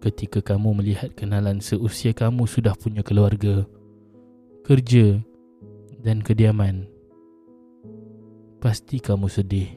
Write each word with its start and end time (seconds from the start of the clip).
ketika 0.00 0.40
kamu 0.40 0.80
melihat 0.80 1.12
kenalan 1.12 1.60
seusia 1.60 2.16
kamu 2.16 2.48
sudah 2.48 2.72
punya 2.72 3.04
keluarga, 3.04 3.68
kerja 4.64 5.20
dan 6.00 6.24
kediaman. 6.24 6.88
Pasti 8.60 9.00
kamu 9.00 9.28
sedih. 9.28 9.68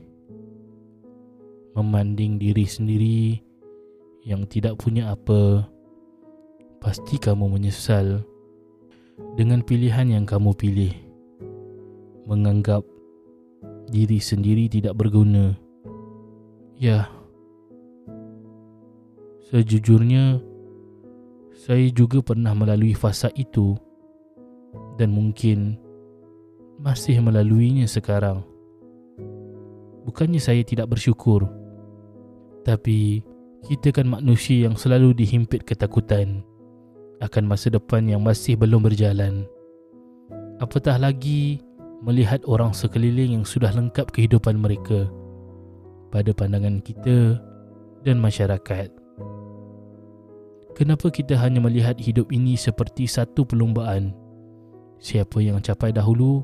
Memanding 1.75 2.39
diri 2.39 2.65
sendiri 2.67 3.41
yang 4.23 4.47
tidak 4.47 4.79
punya 4.79 5.11
apa, 5.11 5.67
pasti 6.79 7.19
kamu 7.19 7.59
menyesal 7.59 8.23
dengan 9.35 9.59
pilihan 9.59 10.07
yang 10.07 10.25
kamu 10.27 10.55
pilih. 10.55 10.93
Menganggap 12.23 12.87
diri 13.91 14.21
sendiri 14.23 14.71
tidak 14.71 14.95
berguna. 14.95 15.57
Ya, 16.79 17.11
Sejujurnya, 19.53 20.41
saya 21.53 21.85
juga 21.93 22.25
pernah 22.25 22.57
melalui 22.57 22.97
fasa 22.97 23.29
itu 23.37 23.77
dan 24.97 25.13
mungkin 25.13 25.77
masih 26.81 27.21
melaluinya 27.21 27.85
sekarang. 27.85 28.41
Bukannya 30.09 30.41
saya 30.41 30.65
tidak 30.65 30.97
bersyukur, 30.97 31.45
tapi 32.65 33.21
kita 33.69 33.93
kan 33.93 34.09
manusia 34.09 34.65
yang 34.65 34.73
selalu 34.73 35.13
dihimpit 35.13 35.61
ketakutan 35.69 36.41
akan 37.21 37.45
masa 37.45 37.69
depan 37.69 38.09
yang 38.09 38.25
masih 38.25 38.57
belum 38.57 38.81
berjalan. 38.81 39.45
Apatah 40.65 40.97
lagi 40.97 41.61
melihat 42.01 42.41
orang 42.49 42.73
sekeliling 42.73 43.37
yang 43.37 43.45
sudah 43.45 43.69
lengkap 43.69 44.09
kehidupan 44.17 44.57
mereka 44.57 45.05
pada 46.09 46.33
pandangan 46.33 46.81
kita 46.81 47.37
dan 48.01 48.17
masyarakat. 48.17 49.02
Kenapa 50.73 51.13
kita 51.13 51.37
hanya 51.37 51.61
melihat 51.61 52.01
hidup 52.01 52.33
ini 52.33 52.57
seperti 52.57 53.05
satu 53.05 53.45
perlombaan? 53.45 54.09
Siapa 54.97 55.37
yang 55.37 55.61
capai 55.61 55.93
dahulu, 55.93 56.41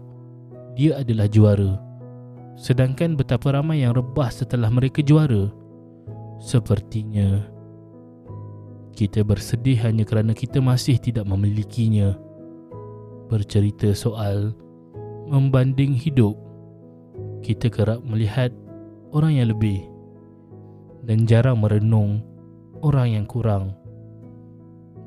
dia 0.77 1.02
adalah 1.02 1.25
juara. 1.25 1.81
Sedangkan 2.53 3.17
betapa 3.17 3.58
ramai 3.58 3.81
yang 3.81 3.97
rebah 3.97 4.30
setelah 4.30 4.69
mereka 4.69 5.02
juara. 5.02 5.49
Sepertinya 6.38 7.41
kita 8.94 9.23
bersedih 9.23 9.80
hanya 9.80 10.03
kerana 10.03 10.36
kita 10.36 10.59
masih 10.59 10.99
tidak 10.99 11.23
memilikinya. 11.23 12.19
Bercerita 13.31 13.95
soal 13.95 14.52
membanding 15.25 15.95
hidup, 15.95 16.36
kita 17.39 17.71
kerap 17.71 18.03
melihat 18.03 18.52
orang 19.16 19.39
yang 19.39 19.49
lebih 19.55 19.88
dan 21.08 21.23
jarang 21.23 21.64
merenung 21.64 22.19
orang 22.83 23.16
yang 23.16 23.25
kurang. 23.25 23.78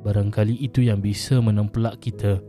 Barangkali 0.02 0.58
itu 0.58 0.82
yang 0.82 0.98
bisa 0.98 1.38
menempelak 1.38 2.02
kita 2.02 2.42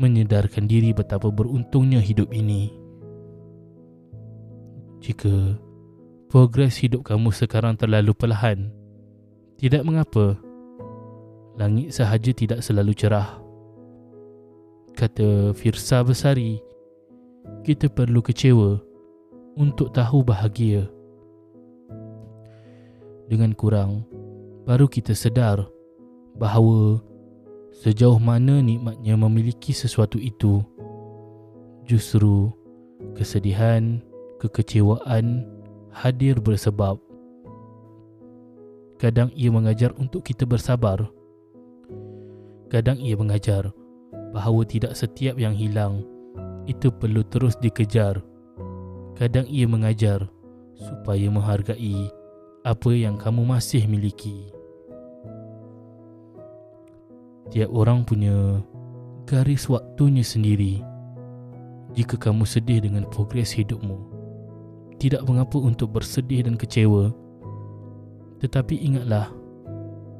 Menyedarkan 0.00 0.64
diri 0.64 0.96
betapa 0.96 1.28
beruntungnya 1.28 2.00
hidup 2.00 2.32
ini. 2.32 2.72
Jika 5.04 5.58
progres 6.32 6.80
hidup 6.80 7.04
kamu 7.04 7.30
sekarang 7.30 7.76
terlalu 7.76 8.16
perlahan 8.16 8.72
Tidak 9.60 9.84
mengapa. 9.84 10.40
Langit 11.58 11.92
sahaja 11.92 12.30
tidak 12.30 12.62
selalu 12.64 12.94
cerah. 12.94 13.42
Kata 14.96 15.52
Firsa 15.52 16.00
Besari 16.00 16.62
Kita 17.60 17.92
perlu 17.92 18.24
kecewa 18.24 18.80
Untuk 19.58 19.92
tahu 19.92 20.24
bahagia. 20.24 20.88
Dengan 23.28 23.52
kurang 23.52 24.08
Baru 24.64 24.88
kita 24.88 25.12
sedar 25.12 25.77
bahawa 26.38 27.02
sejauh 27.74 28.18
mana 28.18 28.62
nikmatnya 28.62 29.18
memiliki 29.18 29.74
sesuatu 29.74 30.18
itu 30.18 30.62
justru 31.86 32.50
kesedihan 33.14 33.98
kekecewaan 34.38 35.46
hadir 35.90 36.38
bersebab. 36.38 36.98
Kadang 38.98 39.30
ia 39.34 39.50
mengajar 39.50 39.94
untuk 39.98 40.26
kita 40.26 40.42
bersabar. 40.42 41.06
Kadang 42.66 42.98
ia 42.98 43.14
mengajar 43.14 43.70
bahawa 44.34 44.66
tidak 44.66 44.94
setiap 44.98 45.38
yang 45.38 45.54
hilang 45.54 46.02
itu 46.66 46.90
perlu 46.90 47.22
terus 47.26 47.54
dikejar. 47.62 48.18
Kadang 49.14 49.46
ia 49.46 49.66
mengajar 49.66 50.26
supaya 50.78 51.26
menghargai 51.30 52.10
apa 52.66 52.90
yang 52.94 53.14
kamu 53.18 53.46
masih 53.46 53.86
miliki 53.86 54.57
Tiap 57.48 57.72
orang 57.72 58.04
punya 58.04 58.60
garis 59.24 59.68
waktunya 59.72 60.20
sendiri. 60.20 60.84
Jika 61.96 62.20
kamu 62.20 62.44
sedih 62.44 62.84
dengan 62.84 63.08
progres 63.08 63.56
hidupmu, 63.56 63.96
tidak 65.00 65.24
mengapa 65.24 65.56
untuk 65.56 65.96
bersedih 65.96 66.44
dan 66.44 66.60
kecewa. 66.60 67.08
Tetapi 68.44 68.76
ingatlah 68.76 69.32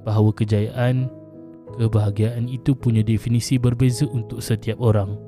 bahawa 0.09 0.33
kejayaan, 0.33 1.13
kebahagiaan 1.77 2.49
itu 2.49 2.73
punya 2.73 3.05
definisi 3.05 3.61
berbeza 3.61 4.09
untuk 4.09 4.41
setiap 4.41 4.81
orang. 4.81 5.21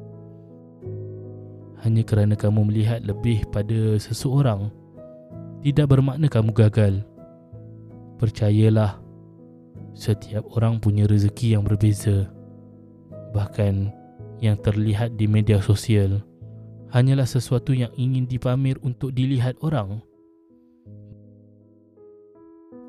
Hanya 1.84 2.04
kerana 2.04 2.32
kamu 2.36 2.72
melihat 2.72 3.04
lebih 3.04 3.44
pada 3.52 4.00
seseorang, 4.00 4.72
tidak 5.60 5.92
bermakna 5.92 6.32
kamu 6.32 6.56
gagal. 6.56 7.04
Percayalah, 8.16 9.00
Setiap 9.92 10.46
orang 10.56 10.78
punya 10.78 11.04
rezeki 11.04 11.58
yang 11.58 11.66
berbeza. 11.66 12.30
Bahkan 13.34 13.90
yang 14.40 14.56
terlihat 14.58 15.20
di 15.20 15.28
media 15.28 15.60
sosial 15.60 16.24
hanyalah 16.90 17.26
sesuatu 17.26 17.70
yang 17.70 17.92
ingin 17.94 18.26
dipamer 18.26 18.74
untuk 18.82 19.14
dilihat 19.14 19.54
orang. 19.62 20.02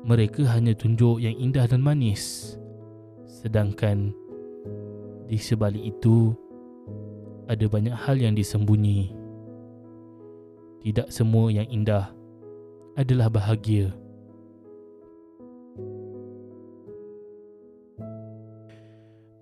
Mereka 0.02 0.42
hanya 0.50 0.74
tunjuk 0.74 1.22
yang 1.22 1.38
indah 1.38 1.70
dan 1.70 1.78
manis. 1.78 2.54
Sedangkan 3.22 4.10
di 5.30 5.38
sebalik 5.38 5.94
itu 5.94 6.34
ada 7.46 7.62
banyak 7.70 7.94
hal 7.94 8.18
yang 8.18 8.34
disembunyi. 8.34 9.14
Tidak 10.82 11.06
semua 11.14 11.54
yang 11.54 11.70
indah 11.70 12.10
adalah 12.98 13.30
bahagia. 13.30 13.94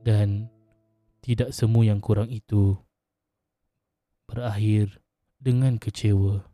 Dan 0.01 0.51
tidak 1.23 1.55
semua 1.55 1.87
yang 1.87 2.03
kurang 2.03 2.33
itu 2.33 2.75
berakhir 4.27 4.99
dengan 5.39 5.79
kecewa. 5.79 6.50